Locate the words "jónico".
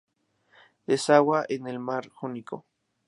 2.09-2.65